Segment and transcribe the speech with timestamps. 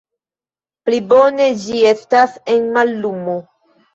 [0.89, 3.37] Pli bone ĝi estas en mallumo.